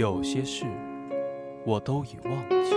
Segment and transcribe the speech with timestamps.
[0.00, 0.64] 有些事
[1.62, 2.32] 我都已忘
[2.64, 2.74] 记，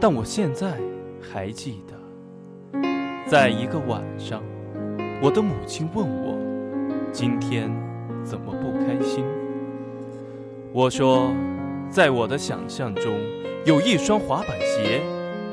[0.00, 0.76] 但我现在
[1.20, 1.94] 还记得，
[3.30, 4.42] 在一个晚上，
[5.22, 6.36] 我的母亲问我
[7.12, 7.70] 今天
[8.24, 9.24] 怎么不开心。
[10.72, 11.32] 我说，
[11.88, 13.16] 在我的想象中，
[13.64, 15.00] 有一双滑板鞋，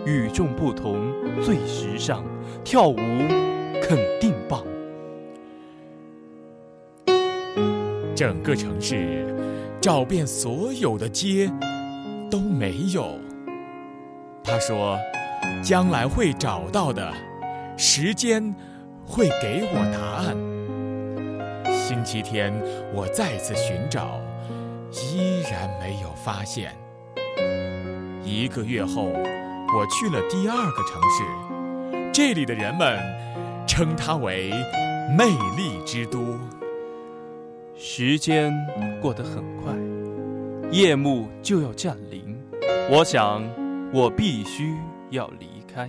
[0.04, 0.98] 与众不同，
[1.44, 2.24] 最时尚，
[2.64, 2.96] 跳舞
[3.84, 4.64] 肯定棒。
[8.16, 9.37] 整个城市
[9.82, 11.52] 找遍所有的街
[12.30, 13.20] 都没有。
[14.44, 14.98] 他说
[15.62, 17.14] ：“将来会找到的，
[17.78, 18.54] 时间
[19.06, 20.36] 会给我答案。”
[21.74, 22.54] 星期天
[22.94, 24.20] 我再次寻找，
[24.92, 26.74] 依然没有发现。
[28.24, 33.00] 一个月后，我去了第二个城市，这里的人们
[33.66, 34.52] 称它为
[35.18, 35.26] “魅
[35.56, 36.38] 力之都”。
[37.80, 38.52] 时间
[39.00, 39.72] 过得很快，
[40.72, 42.36] 夜幕就要降临。
[42.90, 43.44] 我想，
[43.94, 44.76] 我必须
[45.12, 45.88] 要离开。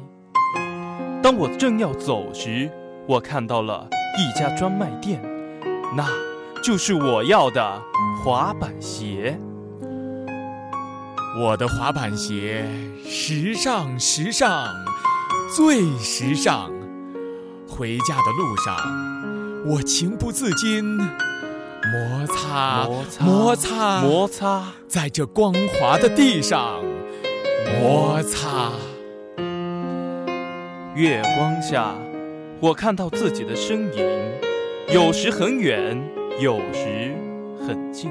[1.22, 2.70] 当我正要走时，
[3.06, 5.18] 我看到了一家专卖店，
[5.96, 6.06] 那
[6.62, 7.82] 就是我要的
[8.22, 9.38] 滑板鞋。
[11.40, 12.66] 我的滑板鞋，
[13.02, 14.74] 时尚，时尚，
[15.56, 16.70] 最时尚。
[17.66, 18.76] 回家的路上，
[19.66, 20.84] 我情不自禁。
[22.88, 26.82] 摩擦，摩擦，摩擦，摩擦，在这光滑的地上
[27.80, 28.72] 摩擦。
[30.94, 31.94] 月光下，
[32.60, 34.04] 我看到自己的身影，
[34.92, 35.96] 有时很远，
[36.40, 37.14] 有时
[37.66, 38.10] 很近。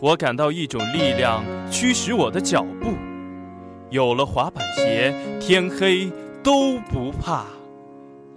[0.00, 2.94] 我感到一种力量驱使我的脚步。
[3.90, 6.10] 有了滑板鞋，天黑
[6.42, 7.44] 都不怕。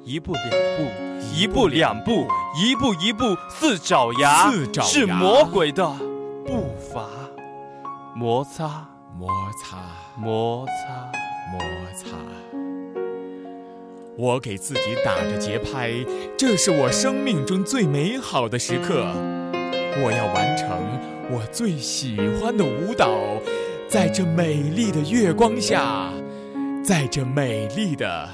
[0.07, 5.85] 一步两步，一步两步，一步一步，似爪牙，四爪牙是魔鬼的
[6.45, 7.09] 步伐。
[8.16, 8.88] 摩擦，
[9.19, 9.29] 摩
[9.62, 9.78] 擦，
[10.18, 11.12] 摩擦，
[11.51, 11.59] 摩
[11.94, 12.18] 擦。
[14.18, 15.91] 我给自己打着节拍，
[16.38, 19.12] 这是我生命中最美好的时刻。
[20.01, 20.69] 我要完成
[21.29, 23.19] 我最喜欢的舞蹈，
[23.89, 26.09] 在这美丽的月光下，
[26.81, 28.29] 在这美丽的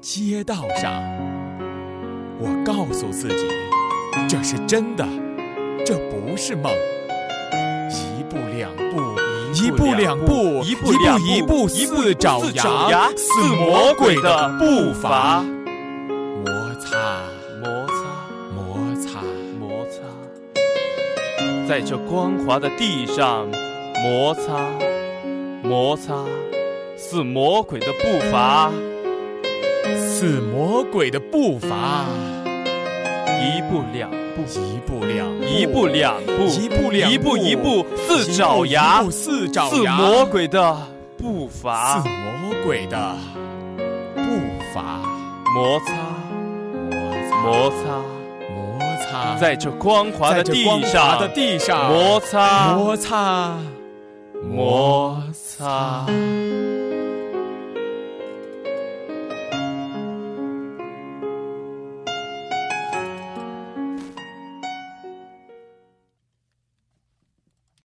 [0.00, 0.90] 街道上。
[2.38, 3.46] 我告诉自己，
[4.26, 5.06] 这是真的，
[5.84, 6.72] 这不是梦。
[7.90, 9.20] 一步两步，
[9.52, 15.42] 一步两步，一步两步一步一步四爪四爪牙似魔鬼的步伐。
[16.44, 16.96] 摩擦，
[17.60, 17.94] 摩擦，
[18.54, 19.20] 摩擦，
[19.58, 20.00] 摩擦，
[21.68, 23.46] 在这光滑的地上
[24.02, 24.66] 摩擦，
[25.62, 26.24] 摩擦，
[26.96, 28.72] 似魔鬼的步伐。
[29.96, 32.04] 似魔鬼的步伐。
[33.40, 37.14] 一步两步，一步两步，一步两步，一步两步。
[37.14, 39.02] 一步一步，似爪牙。
[39.10, 39.96] 似爪牙。
[39.96, 40.76] 似，魔鬼的
[41.16, 42.00] 步伐。
[42.00, 42.08] 似。
[42.08, 43.16] 魔鬼的
[44.14, 44.22] 步
[44.74, 45.00] 伐。
[45.52, 45.94] 摩擦，
[46.92, 47.76] 摩擦，摩擦，
[48.52, 51.90] 摩擦，在这光滑的地上。
[51.90, 53.58] 摩擦，摩擦，
[54.44, 56.06] 摩擦。